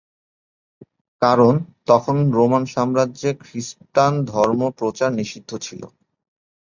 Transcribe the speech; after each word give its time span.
কারণ 1.21 1.53
তখন 1.85 2.17
রোমান 2.31 2.63
সাম্রাজ্যে 2.73 3.31
খৃষ্টান 3.41 4.13
ধর্ম 4.27 4.61
প্রচার 4.79 5.09
নিষিদ্ধ 5.19 5.51
ছিল। 5.65 5.81